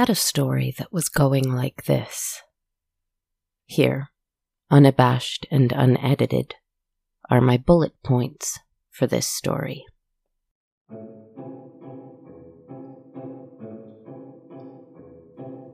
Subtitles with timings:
[0.00, 2.40] had a story that was going like this.
[3.66, 4.08] Here,
[4.70, 6.54] unabashed and unedited,
[7.28, 9.84] are my bullet points for this story.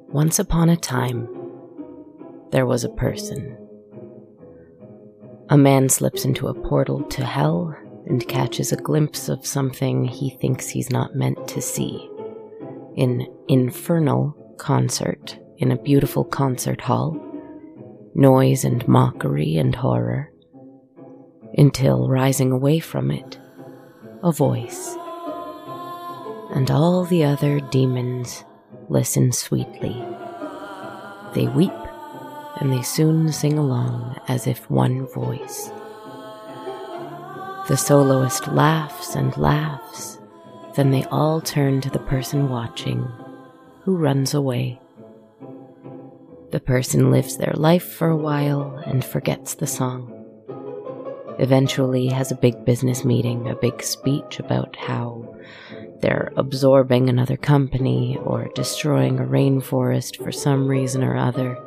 [0.08, 1.28] Once upon a time,
[2.50, 3.56] there was a person.
[5.50, 10.30] A man slips into a portal to hell and catches a glimpse of something he
[10.30, 12.10] thinks he's not meant to see.
[12.96, 17.14] In infernal concert in a beautiful concert hall,
[18.14, 20.32] noise and mockery and horror,
[21.58, 23.38] until rising away from it,
[24.22, 24.96] a voice.
[26.54, 28.44] And all the other demons
[28.88, 30.02] listen sweetly.
[31.34, 31.72] They weep,
[32.60, 35.70] and they soon sing along as if one voice.
[37.68, 40.18] The soloist laughs and laughs,
[40.76, 43.08] then they all turn to the person watching,
[43.82, 44.80] who runs away.
[46.50, 50.12] The person lives their life for a while and forgets the song.
[51.38, 55.36] Eventually has a big business meeting, a big speech about how
[56.00, 61.58] they're absorbing another company or destroying a rainforest for some reason or other.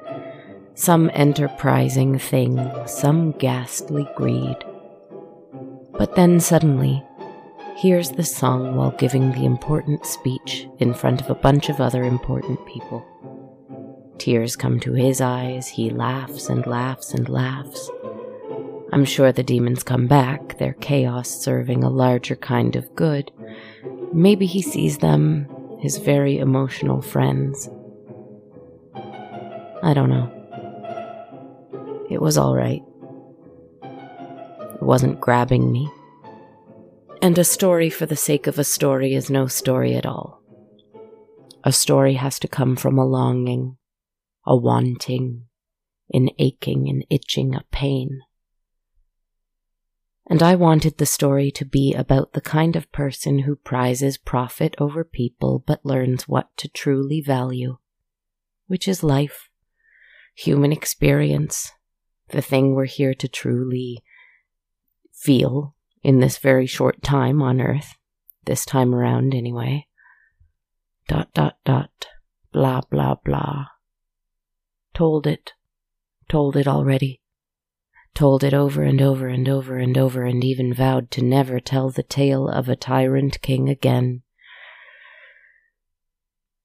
[0.75, 4.57] Some enterprising thing, some ghastly greed.
[5.97, 7.03] But then suddenly,
[7.79, 12.03] hears the song while giving the important speech in front of a bunch of other
[12.03, 13.05] important people.
[14.17, 17.89] Tears come to his eyes, he laughs and laughs and laughs.
[18.91, 23.31] I'm sure the demons come back, their chaos serving a larger kind of good.
[24.11, 25.47] Maybe he sees them,
[25.79, 27.69] his very emotional friends.
[29.81, 30.29] I don't know.
[32.09, 32.83] It was alright.
[33.81, 35.89] It wasn't grabbing me.
[37.21, 40.41] And a story for the sake of a story is no story at all.
[41.65, 43.75] A story has to come from a longing,
[44.47, 45.45] a wanting,
[46.13, 48.21] an aching, an itching, a pain.
[50.27, 54.75] And I wanted the story to be about the kind of person who prizes profit
[54.79, 57.79] over people but learns what to truly value,
[58.67, 59.49] which is life,
[60.35, 61.73] human experience,
[62.29, 64.03] the thing we're here to truly
[65.11, 67.95] feel in this very short time on Earth,
[68.45, 69.85] this time around anyway.
[71.07, 72.07] Dot, dot, dot,
[72.53, 73.65] blah, blah, blah.
[74.93, 75.53] Told it,
[76.27, 77.21] told it already.
[78.13, 81.89] Told it over and over and over and over, and even vowed to never tell
[81.89, 84.23] the tale of a tyrant king again.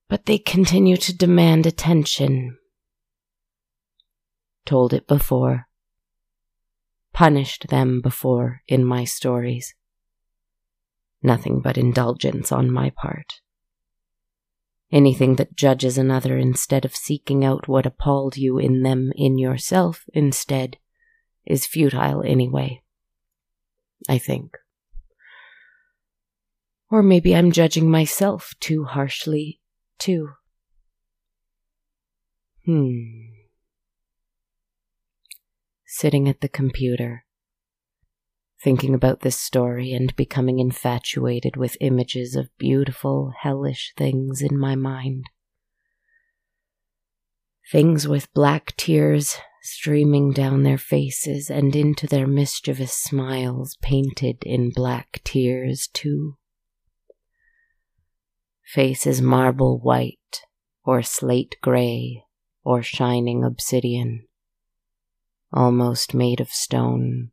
[0.09, 2.57] But they continue to demand attention.
[4.65, 5.67] Told it before
[7.15, 9.73] punished them before in my stories.
[11.23, 13.39] Nothing but indulgence on my part.
[14.91, 20.03] Anything that judges another instead of seeking out what appalled you in them in yourself
[20.13, 20.77] instead
[21.45, 22.83] is futile anyway.
[24.09, 24.57] I think.
[26.91, 29.61] Or maybe I'm judging myself too harshly,
[29.99, 30.31] too.
[32.65, 33.34] Hmm
[35.97, 37.23] sitting at the computer,
[38.61, 44.75] thinking about this story and becoming infatuated with images of beautiful, hellish things in my
[44.75, 45.23] mind.
[47.71, 54.71] Things with black tears streaming down their faces and into their mischievous smiles painted in
[54.71, 56.35] black tears, too.
[58.65, 60.41] Faces marble white,
[60.83, 62.25] or slate gray,
[62.65, 64.27] or shining obsidian
[65.55, 67.31] almost made of stone.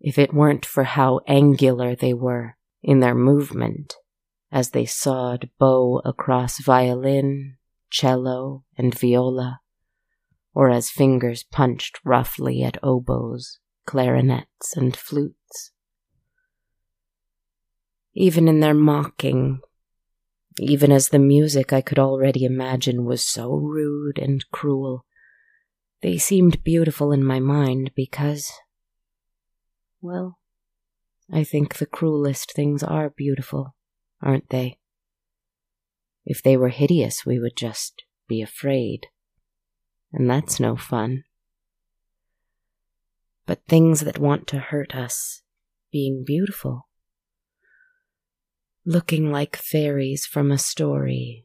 [0.00, 3.96] If it weren't for how angular they were in their movement
[4.52, 7.56] as they sawed bow across violin,
[7.90, 9.60] cello, and viola,
[10.54, 15.72] or as fingers punched roughly at oboes, clarinets, and flutes.
[18.14, 19.60] Even in their mocking,
[20.58, 25.04] even as the music I could already imagine was so rude and cruel,
[26.02, 28.52] they seemed beautiful in my mind because,
[30.00, 30.38] well,
[31.32, 33.74] I think the cruelest things are beautiful,
[34.22, 34.78] aren't they?
[36.24, 39.06] If they were hideous, we would just be afraid.
[40.12, 41.24] And that's no fun.
[43.46, 45.42] But things that want to hurt us
[45.90, 46.88] being beautiful.
[48.88, 51.44] looking like fairies from a story,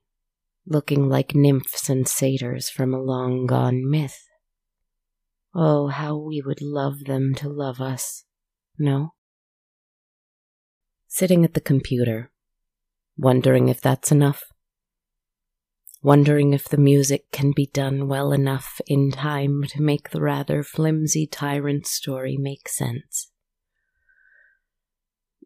[0.66, 4.30] looking like nymphs and satyrs from a long gone myth.
[5.56, 8.26] Oh, how we would love them to love us,
[8.78, 9.14] no?
[11.08, 12.32] Sitting at the computer,
[13.18, 14.44] wondering if that's enough
[16.04, 20.62] wondering if the music can be done well enough in time to make the rather
[20.62, 23.32] flimsy tyrant story make sense.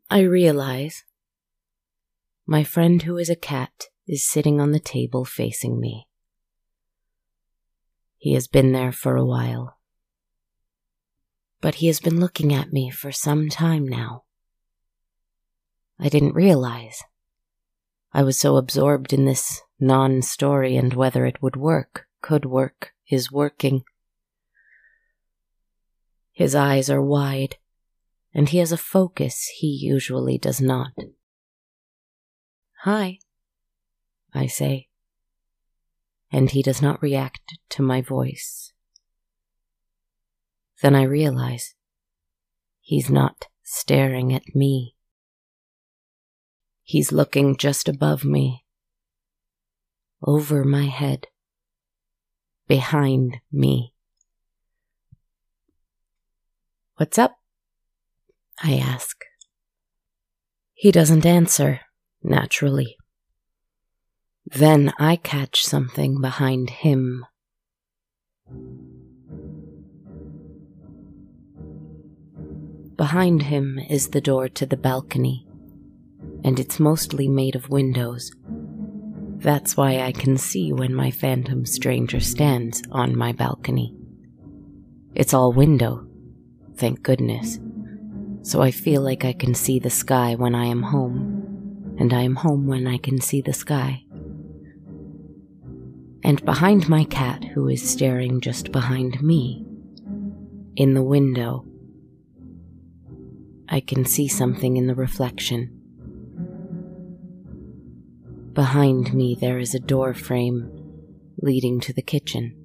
[0.10, 1.04] I realize
[2.48, 6.08] my friend who is a cat is sitting on the table facing me.
[8.18, 9.77] He has been there for a while.
[11.60, 14.24] But he has been looking at me for some time now.
[16.00, 17.04] I didn't realize.
[18.14, 22.94] I was so absorbed in this non story and whether it would work, could work,
[23.10, 23.84] is working.
[26.32, 27.56] His eyes are wide,
[28.34, 30.92] and he has a focus he usually does not.
[32.84, 33.18] Hi,
[34.34, 34.88] I say,
[36.32, 38.72] and he does not react to my voice.
[40.82, 41.76] Then I realize
[42.82, 44.96] he's not staring at me.
[46.84, 48.64] He's looking just above me
[50.24, 51.28] over my head,
[52.68, 53.94] behind me.
[56.96, 57.38] What's up?
[58.64, 59.24] I ask.
[60.74, 61.82] He doesn't answer,
[62.24, 62.98] naturally.
[64.46, 67.26] Then I catch something behind him.
[72.98, 75.48] Behind him is the door to the balcony,
[76.44, 78.32] and it's mostly made of windows
[79.40, 83.96] that's why I can see when my phantom stranger stands on my balcony.
[85.14, 86.08] It's all window,
[86.76, 87.60] thank goodness.
[88.42, 92.22] So I feel like I can see the sky when I am home, and I
[92.22, 94.06] am home when I can see the sky.
[96.24, 99.64] And behind my cat, who is staring just behind me,
[100.76, 101.64] in the window,
[103.70, 105.74] I can see something in the reflection.
[108.54, 110.72] Behind me, there is a door frame
[111.42, 112.56] leading to the kitchen.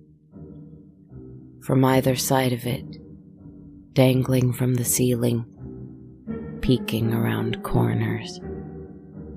[1.62, 2.98] From either side of it,
[3.94, 5.44] dangling from the ceiling,
[6.60, 8.40] peeking around corners,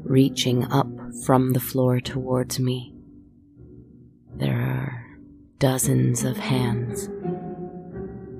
[0.03, 0.87] reaching up
[1.25, 2.93] from the floor towards me,
[4.35, 5.05] there are
[5.59, 7.09] dozens of hands,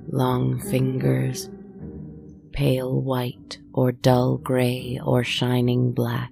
[0.10, 1.50] long fingers,
[2.56, 6.32] pale white or dull gray or shining black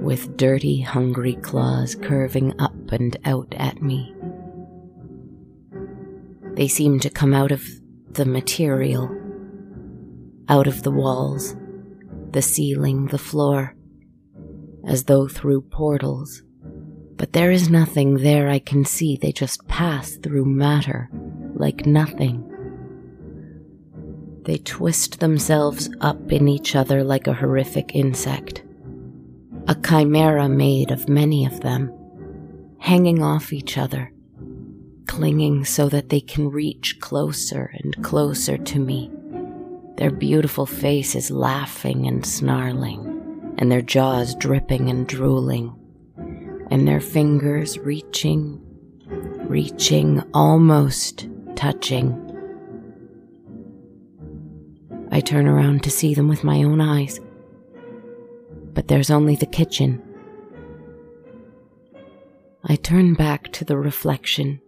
[0.00, 4.14] with dirty, hungry claws curving up and out at me.
[6.54, 7.62] They seem to come out of
[8.12, 9.14] the material,
[10.48, 11.54] out of the walls,
[12.30, 13.76] the ceiling, the floor,
[14.86, 16.42] as though through portals.
[17.16, 21.10] But there is nothing there I can see, they just pass through matter
[21.54, 22.47] like nothing.
[24.48, 28.62] They twist themselves up in each other like a horrific insect
[29.66, 31.92] a chimera made of many of them,
[32.78, 34.10] hanging off each other,
[35.06, 39.10] clinging so that they can reach closer and closer to me.
[39.98, 45.74] Their beautiful faces laughing and snarling, and their jaws dripping and drooling,
[46.70, 48.58] and their fingers reaching,
[49.46, 52.27] reaching, almost touching.
[55.18, 57.20] I turn around to see them with my own eyes
[58.78, 60.00] but there's only the kitchen.
[62.62, 64.60] I turn back to the reflection,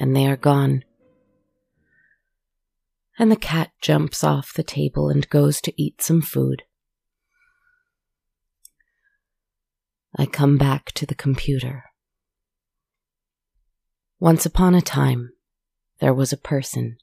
[0.00, 0.84] and they are gone.
[3.16, 6.64] And the cat jumps off the table and goes to eat some food.
[10.18, 11.84] I come back to the computer.
[14.18, 15.30] Once upon a time,
[16.00, 16.96] there was a person.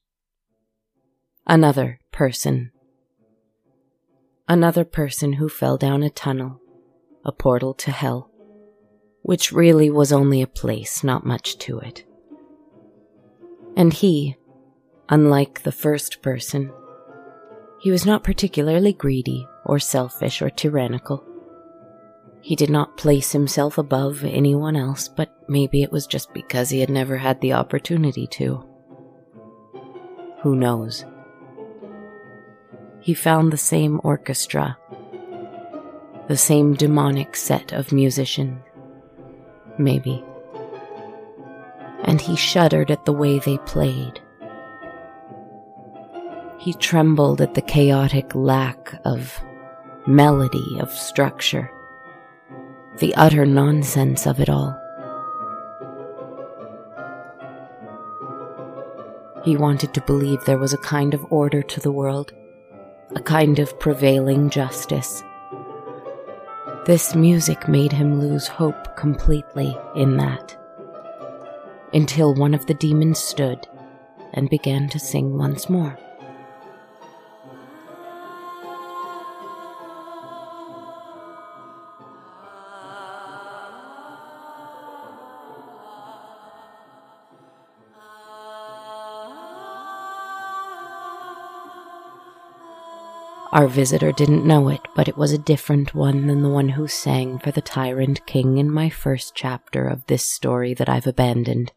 [1.47, 2.72] Another person
[4.48, 6.62] another person who fell down a tunnel,
[7.25, 8.29] a portal to hell,
[9.22, 12.05] which really was only a place, not much to it.
[13.75, 14.36] And he,
[15.10, 16.72] unlike the first person,
[17.79, 21.25] he was not particularly greedy or selfish or tyrannical.
[22.41, 26.82] He did not place himself above anyone else, but maybe it was just because he
[26.82, 28.63] had never had the opportunity to.
[30.41, 31.05] Who knows?
[33.03, 34.77] He found the same orchestra,
[36.29, 38.62] the same demonic set of musicians.
[39.77, 40.24] Maybe.
[42.05, 44.22] And he shuddered at the way they played.
[46.57, 49.38] He trembled at the chaotic lack of
[50.07, 51.69] melody of structure,
[53.00, 54.79] the utter nonsense of it all.
[59.43, 62.31] He wanted to believe there was a kind of order to the world,
[63.15, 65.24] a kind of prevailing justice.
[66.86, 70.58] This music made him lose hope completely in that,
[71.93, 73.67] until one of the demons stood
[74.34, 75.98] and began to sing once more.
[93.53, 96.88] Our visitor didn't know it, but it was a different one than the one who
[96.88, 101.72] sang for the tyrant king in my first chapter of this story that I've abandoned.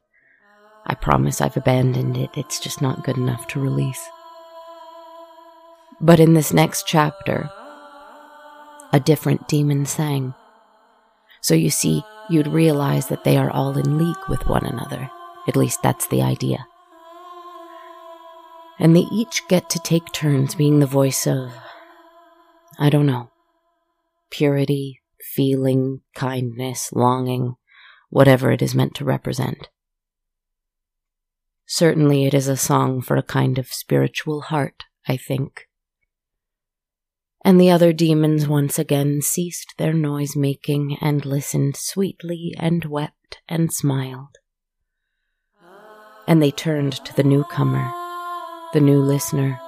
[0.87, 4.03] I promise I've abandoned it, it's just not good enough to release.
[6.01, 7.51] But in this next chapter,
[8.95, 10.33] a different demon sang.
[11.43, 15.11] So you see, you'd realize that they are all in league with one another.
[15.47, 16.67] At least that's the idea.
[18.79, 21.53] And they each get to take turns being the voice of
[22.79, 23.31] I don't know.
[24.31, 27.55] Purity, feeling, kindness, longing,
[28.11, 29.69] whatever it is meant to represent.
[31.67, 35.69] Certainly, it is a song for a kind of spiritual heart, I think.
[37.45, 43.41] And the other demons once again ceased their noise making and listened sweetly and wept
[43.49, 44.39] and smiled.
[46.27, 47.91] And they turned to the newcomer,
[48.73, 49.61] the new listener,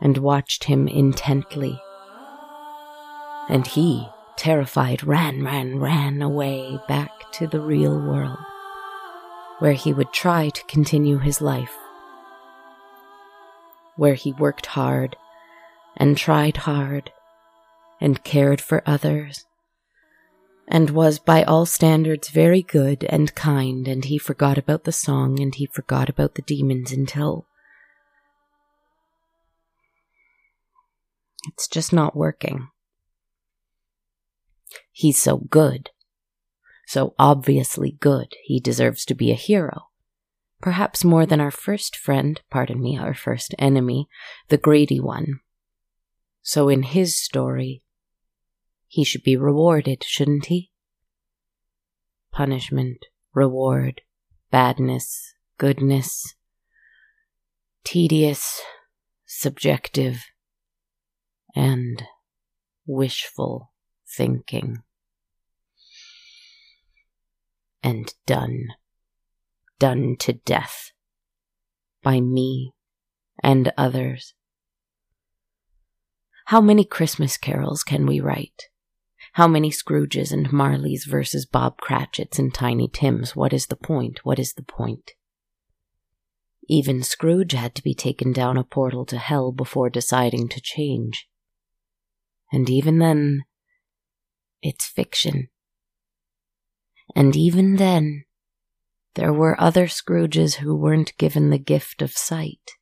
[0.00, 1.80] and watched him intently
[3.50, 8.38] and he, terrified, ran, ran, ran away back to the real world,
[9.58, 11.76] where he would try to continue his life,
[13.96, 15.16] where he worked hard
[15.96, 17.12] and tried hard
[18.00, 19.44] and cared for others
[20.70, 25.40] and was by all standards very good and kind, and he forgot about the song
[25.40, 27.46] and he forgot about the demons until
[31.48, 32.68] it's just not working.
[34.92, 35.90] He's so good.
[36.86, 39.90] So obviously good, he deserves to be a hero.
[40.60, 44.08] Perhaps more than our first friend, pardon me, our first enemy,
[44.48, 45.40] the greedy one.
[46.42, 47.82] So in his story,
[48.86, 50.72] he should be rewarded, shouldn't he?
[52.32, 54.02] Punishment, reward,
[54.50, 56.34] badness, goodness,
[57.84, 58.60] tedious,
[59.26, 60.24] subjective,
[61.54, 62.04] and
[62.86, 63.69] wishful
[64.16, 64.82] thinking.
[67.82, 68.68] And done.
[69.78, 70.92] Done to death.
[72.02, 72.72] By me
[73.42, 74.34] and others.
[76.46, 78.64] How many Christmas carols can we write?
[79.34, 83.36] How many Scrooges and Marleys versus Bob Cratchits and Tiny Tims?
[83.36, 84.24] What is the point?
[84.24, 85.12] What is the point?
[86.68, 91.28] Even Scrooge had to be taken down a portal to hell before deciding to change.
[92.52, 93.42] And even then,
[94.62, 95.48] it's fiction.
[97.14, 98.24] And even then,
[99.14, 102.72] there were other Scrooges who weren't given the gift of sight.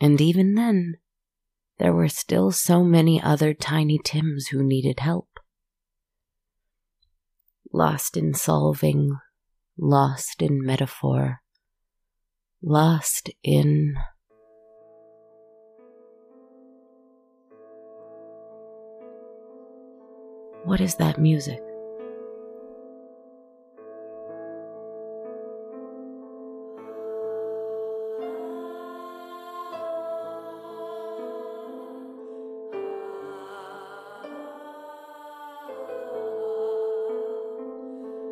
[0.00, 0.96] And even then,
[1.78, 5.28] there were still so many other Tiny Tims who needed help.
[7.72, 9.18] Lost in solving,
[9.78, 11.40] lost in metaphor,
[12.62, 13.96] lost in
[20.66, 21.62] What is that music?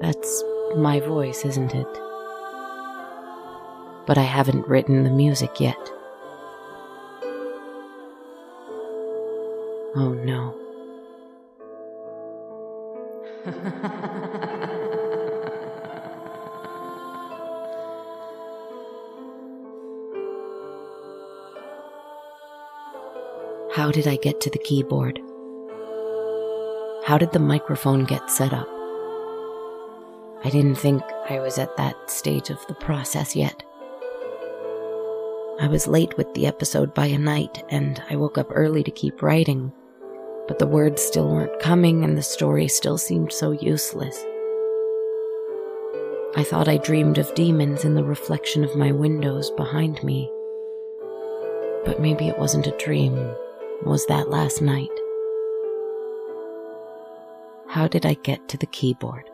[0.00, 0.42] That's
[0.76, 1.86] my voice, isn't it?
[4.08, 5.78] But I haven't written the music yet.
[9.94, 10.63] Oh no.
[23.94, 25.18] Did I get to the keyboard?
[27.06, 28.68] How did the microphone get set up?
[30.44, 33.62] I didn't think I was at that stage of the process yet.
[35.58, 38.90] I was late with the episode by a night, and I woke up early to
[38.90, 39.72] keep writing
[40.46, 44.16] but the words still weren't coming and the story still seemed so useless.
[46.36, 50.30] I thought I dreamed of demons in the reflection of my windows behind me.
[51.84, 53.14] But maybe it wasn't a dream,
[53.82, 54.90] was that last night?
[57.74, 59.28] how did I get to the keyboard?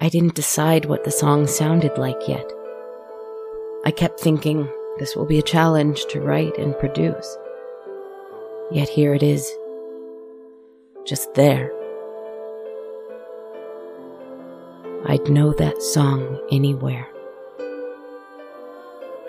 [0.00, 2.44] I didn't decide what the song sounded like yet.
[3.84, 7.38] I kept thinking this will be a challenge to write and produce.
[8.72, 9.48] Yet here it is,
[11.06, 11.70] just there.
[15.06, 17.06] I'd know that song anywhere.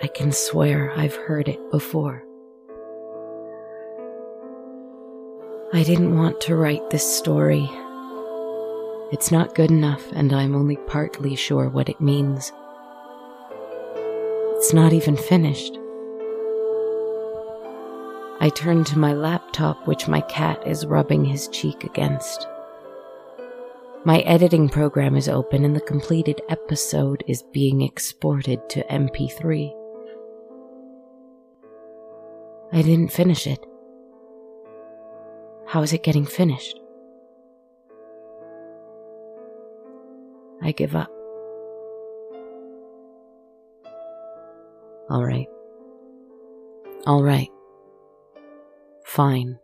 [0.02, 2.24] I can swear I've heard it before.
[5.74, 7.66] I didn't want to write this story.
[9.10, 12.52] It's not good enough, and I'm only partly sure what it means.
[14.56, 15.78] It's not even finished.
[18.38, 22.46] I turn to my laptop, which my cat is rubbing his cheek against.
[24.04, 29.72] My editing program is open, and the completed episode is being exported to MP3.
[32.74, 33.64] I didn't finish it.
[35.72, 36.78] How is it getting finished?
[40.60, 41.10] I give up.
[45.08, 45.46] All right.
[47.06, 47.48] All right.
[49.06, 49.58] Fine.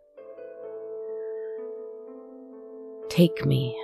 [3.09, 3.77] Take me.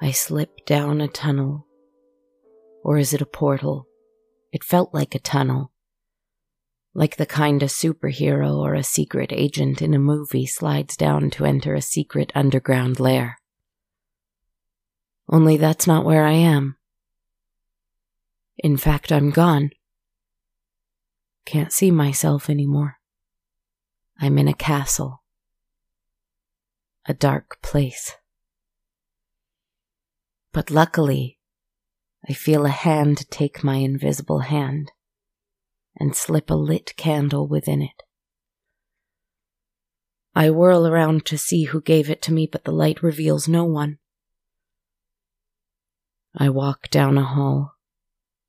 [0.00, 1.66] I slip down a tunnel.
[2.82, 3.86] Or is it a portal?
[4.52, 5.70] It felt like a tunnel.
[6.94, 11.44] Like the kind a superhero or a secret agent in a movie slides down to
[11.44, 13.38] enter a secret underground lair.
[15.28, 16.76] Only that's not where I am.
[18.58, 19.70] In fact, I'm gone.
[21.44, 22.98] Can't see myself anymore.
[24.20, 25.24] I'm in a castle.
[27.06, 28.12] A dark place.
[30.52, 31.38] But luckily,
[32.28, 34.92] I feel a hand take my invisible hand
[35.98, 38.02] and slip a lit candle within it.
[40.34, 43.64] I whirl around to see who gave it to me, but the light reveals no
[43.64, 43.98] one.
[46.36, 47.74] I walk down a hall,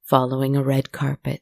[0.03, 1.41] following a red carpet.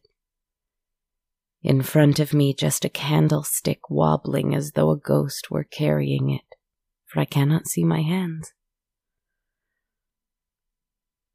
[1.61, 6.57] In front of me, just a candlestick wobbling as though a ghost were carrying it,
[7.05, 8.51] for I cannot see my hands.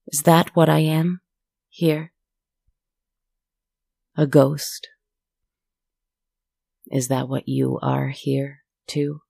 [0.08, 1.22] Is that what I am?
[1.70, 2.12] Here?
[4.18, 4.88] A ghost?
[6.90, 9.20] Is that what you are here, too?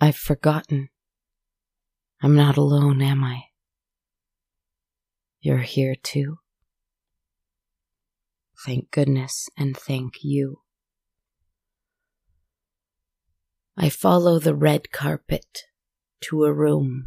[0.00, 0.90] I've forgotten.
[2.22, 3.44] I'm not alone, am I?
[5.40, 6.36] You're here, too?
[8.66, 10.60] Thank goodness and thank you.
[13.76, 15.64] I follow the red carpet
[16.24, 17.06] to a room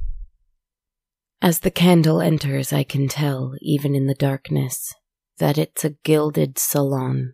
[1.39, 4.91] as the candle enters, I can tell, even in the darkness,
[5.39, 7.34] that it's a gilded salon.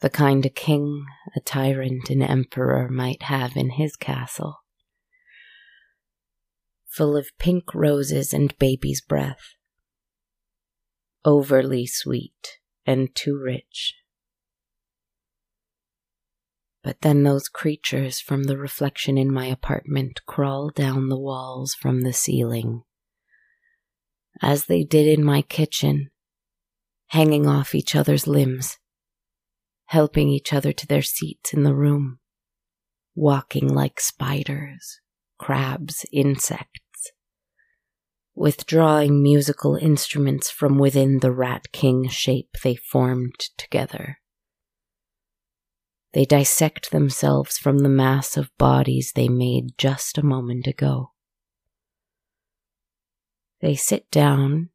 [0.00, 4.58] The kind a king, a tyrant, an emperor might have in his castle.
[6.88, 9.54] Full of pink roses and baby's breath.
[11.24, 13.94] Overly sweet and too rich.
[16.82, 22.02] But then those creatures from the reflection in my apartment crawl down the walls from
[22.02, 22.82] the ceiling.
[24.42, 26.10] As they did in my kitchen,
[27.14, 28.78] hanging off each other's limbs,
[29.86, 32.18] helping each other to their seats in the room,
[33.14, 35.00] walking like spiders,
[35.38, 37.12] crabs, insects,
[38.34, 44.18] withdrawing musical instruments from within the rat king shape they formed together
[46.14, 51.10] they dissect themselves from the mass of bodies they made just a moment ago.
[53.60, 54.70] They sit down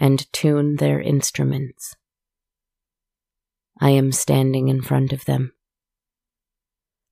[0.00, 1.94] and tune their instruments.
[3.78, 5.52] I am standing in front of them.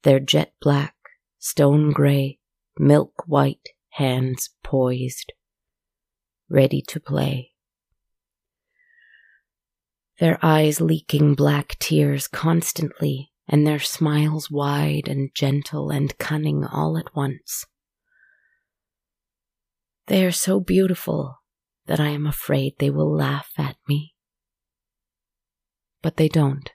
[0.02, 0.94] Their jet black,
[1.38, 2.38] stone gray,
[2.78, 5.32] milk white hands poised,
[6.48, 7.52] ready to play.
[10.18, 16.96] Their eyes leaking black tears constantly and their smiles wide and gentle and cunning all
[16.98, 17.66] at once.
[20.06, 21.37] They are so beautiful
[21.88, 24.14] that I am afraid they will laugh at me.
[26.00, 26.70] But they don't.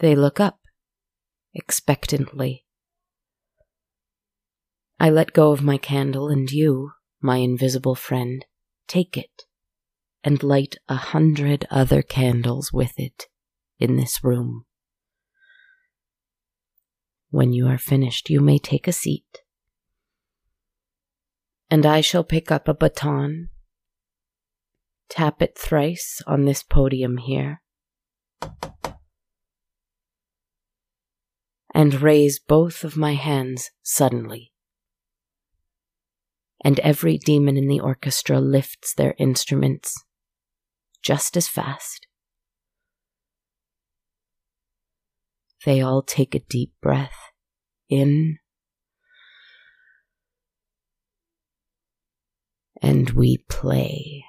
[0.00, 0.60] They look up,
[1.54, 2.66] expectantly.
[4.98, 8.44] I let go of my candle, and you, my invisible friend,
[8.86, 9.44] take it
[10.22, 13.26] and light a hundred other candles with it
[13.78, 14.64] in this room.
[17.30, 19.39] When you are finished, you may take a seat,
[21.70, 23.48] and I shall pick up a baton,
[25.08, 27.62] tap it thrice on this podium here,
[31.72, 34.52] and raise both of my hands suddenly.
[36.62, 39.94] And every demon in the orchestra lifts their instruments
[41.02, 42.06] just as fast.
[45.64, 47.32] They all take a deep breath
[47.88, 48.39] in
[52.82, 54.24] and we play.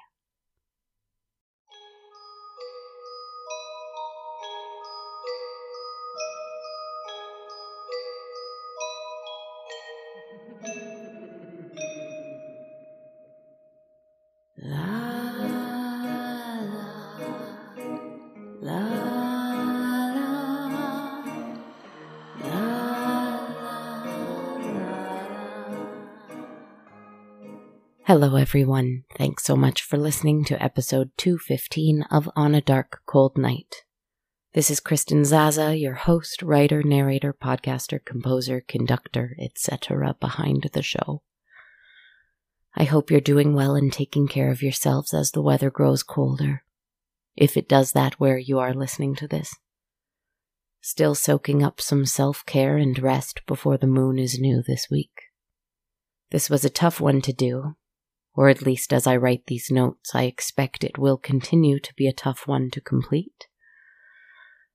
[28.14, 29.04] Hello, everyone.
[29.16, 33.84] Thanks so much for listening to episode 215 of On a Dark, Cold Night.
[34.52, 41.22] This is Kristen Zaza, your host, writer, narrator, podcaster, composer, conductor, etc., behind the show.
[42.76, 46.64] I hope you're doing well and taking care of yourselves as the weather grows colder.
[47.34, 49.54] If it does that where you are listening to this.
[50.82, 55.30] Still soaking up some self care and rest before the moon is new this week.
[56.30, 57.74] This was a tough one to do,
[58.34, 62.06] or at least as I write these notes, I expect it will continue to be
[62.06, 63.46] a tough one to complete.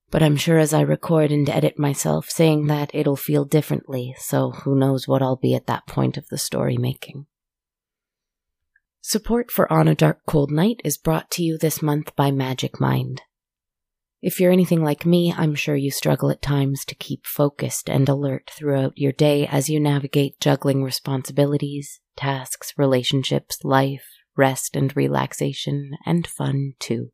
[0.10, 4.52] But I'm sure as I record and edit myself saying that it'll feel differently, so
[4.52, 7.26] who knows what I'll be at that point of the story making.
[9.02, 12.80] Support for On a Dark Cold Night is brought to you this month by Magic
[12.80, 13.22] Mind.
[14.22, 18.10] If you're anything like me, I'm sure you struggle at times to keep focused and
[18.10, 25.91] alert throughout your day as you navigate juggling responsibilities, tasks, relationships, life, rest and relaxation,
[26.06, 27.12] and fun too.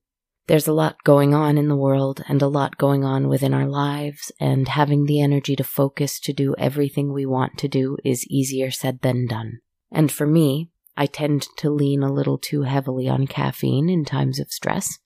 [0.47, 3.67] There's a lot going on in the world and a lot going on within our
[3.67, 8.27] lives, and having the energy to focus to do everything we want to do is
[8.27, 9.59] easier said than done.
[9.91, 14.39] And for me, I tend to lean a little too heavily on caffeine in times
[14.39, 14.99] of stress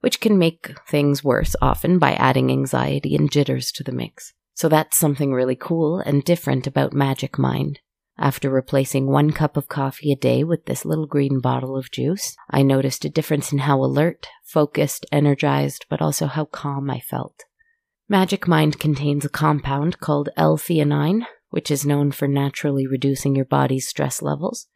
[0.00, 4.32] which can make things worse often by adding anxiety and jitters to the mix.
[4.54, 7.80] So that's something really cool and different about Magic Mind.
[8.18, 12.34] After replacing one cup of coffee a day with this little green bottle of juice,
[12.50, 17.44] I noticed a difference in how alert, focused, energized, but also how calm I felt.
[18.08, 23.88] Magic Mind contains a compound called L-theanine, which is known for naturally reducing your body's
[23.88, 24.66] stress levels,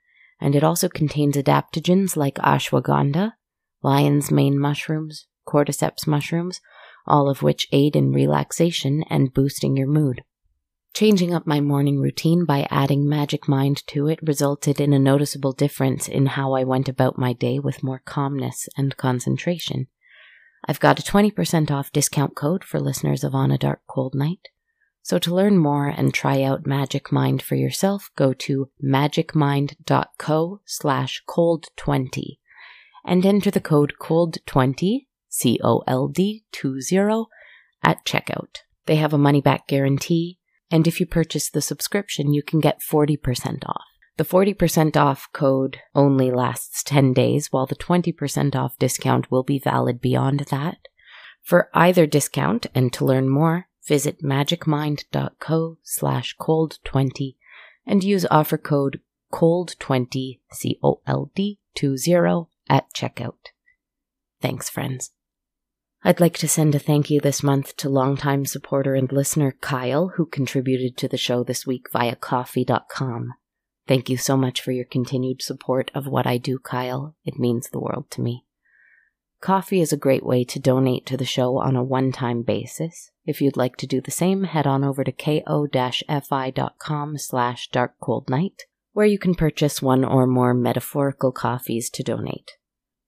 [0.40, 3.32] and it also contains adaptogens like ashwagandha,
[3.82, 6.60] lion's mane mushrooms, cordyceps mushrooms,
[7.06, 10.22] all of which aid in relaxation and boosting your mood.
[10.92, 15.52] Changing up my morning routine by adding Magic Mind to it resulted in a noticeable
[15.52, 19.86] difference in how I went about my day with more calmness and concentration.
[20.66, 24.48] I've got a 20% off discount code for listeners of On a Dark Cold Night.
[25.02, 31.22] So to learn more and try out Magic Mind for yourself, go to magicmind.co slash
[31.26, 32.38] cold20
[33.04, 37.24] and enter the code COLD20, C O L D 20,
[37.82, 38.58] at checkout.
[38.86, 40.39] They have a money back guarantee,
[40.70, 43.84] and if you purchase the subscription, you can get 40% off.
[44.16, 49.58] The 40% off code only lasts 10 days, while the 20% off discount will be
[49.58, 50.76] valid beyond that.
[51.42, 57.36] For either discount and to learn more, visit magicmind.co slash cold20
[57.86, 59.00] and use offer code
[59.32, 63.52] cold20, C-O-L-D 20 at checkout.
[64.40, 65.12] Thanks, friends.
[66.02, 70.12] I'd like to send a thank you this month to longtime supporter and listener Kyle,
[70.16, 73.34] who contributed to the show this week via ko-fi.com.
[73.86, 77.16] Thank you so much for your continued support of what I do, Kyle.
[77.24, 78.46] It means the world to me.
[79.42, 83.10] Ko-fi is a great way to donate to the show on a one-time basis.
[83.26, 88.60] If you'd like to do the same, head on over to ko-fi.com slash darkcoldnight,
[88.92, 92.52] where you can purchase one or more metaphorical coffees to donate.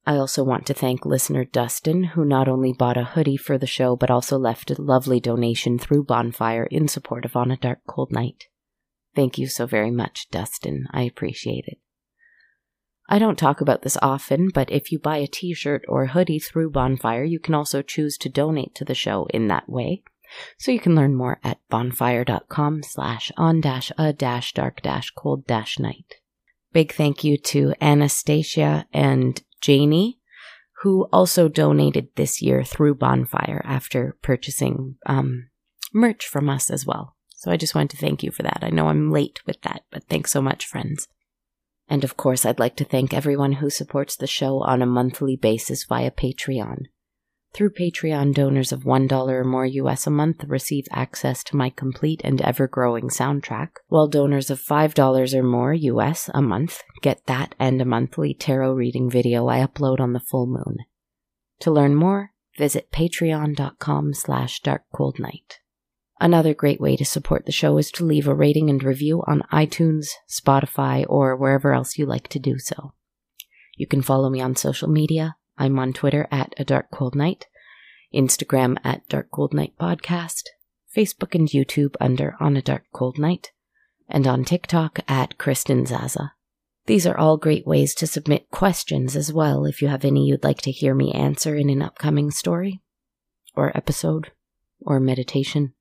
[0.05, 3.67] I also want to thank listener Dustin, who not only bought a hoodie for the
[3.67, 7.81] show, but also left a lovely donation through Bonfire in support of On a Dark
[7.87, 8.49] Cold Night.
[9.15, 10.87] Thank you so very much, Dustin.
[10.91, 11.79] I appreciate it.
[13.09, 16.38] I don't talk about this often, but if you buy a t shirt or hoodie
[16.38, 20.03] through Bonfire, you can also choose to donate to the show in that way.
[20.59, 25.47] So you can learn more at bonfire.com slash on dash a dash dark dash cold
[25.47, 26.15] dash night.
[26.73, 30.18] Big thank you to Anastasia and Janie,
[30.83, 35.48] who also donated this year through Bonfire after purchasing um,
[35.94, 37.16] merch from us as well.
[37.37, 38.59] So I just wanted to thank you for that.
[38.62, 41.09] I know I'm late with that, but thanks so much, friends.
[41.88, 45.37] And of course, I'd like to thank everyone who supports the show on a monthly
[45.37, 46.85] basis via Patreon.
[47.55, 52.23] Through Patreon, donors of $1 or more US a month receive access to my complete
[52.25, 57.55] and ever growing soundtrack, while donors of $5 or more US a month get that
[57.59, 60.79] and a monthly tarot reading video I upload on the full moon.
[61.61, 65.59] To learn more, visit patreon.com slash darkcoldnight.
[66.19, 69.43] Another great way to support the show is to leave a rating and review on
[69.53, 72.95] iTunes, Spotify, or wherever else you like to do so.
[73.77, 75.37] You can follow me on social media.
[75.62, 77.46] I'm on Twitter at A Dark Cold Night,
[78.12, 80.48] Instagram at Dark Cold Night Podcast,
[80.92, 83.53] Facebook and YouTube under On a Dark Cold Night,
[84.09, 86.33] and on TikTok at Kristen Zaza.
[86.87, 90.42] These are all great ways to submit questions as well if you have any you'd
[90.42, 92.83] like to hear me answer in an upcoming story,
[93.55, 94.33] or episode,
[94.81, 95.75] or meditation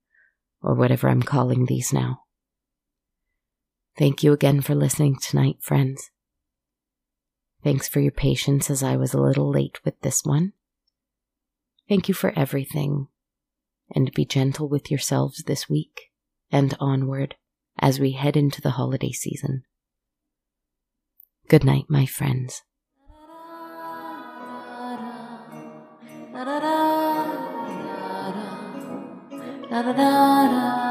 [0.62, 2.26] or whatever I'm calling these now.
[3.98, 6.12] Thank you again for listening tonight, friends.
[7.64, 10.54] Thanks for your patience as I was a little late with this one.
[11.88, 13.08] Thank you for everything,
[13.94, 16.12] and be gentle with yourselves this week
[16.52, 17.36] and onward
[17.80, 19.64] as we head into the holiday season.
[21.48, 22.64] Good night, my friends.
[29.72, 30.91] da da da